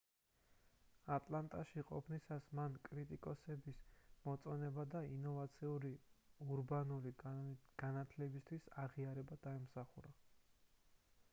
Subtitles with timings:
[1.15, 3.83] ატლანტაში ყოფნისას მან კრიტიკოსების
[4.29, 5.91] მოწონება და ინოვაციური
[6.55, 7.13] ურბანული
[7.83, 10.15] განათლებისთვის აღიარება დაიმსახურა